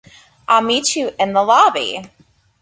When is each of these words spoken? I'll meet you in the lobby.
I'll 0.47 0.63
meet 0.63 0.95
you 0.95 1.11
in 1.19 1.33
the 1.33 1.43
lobby. 1.43 2.09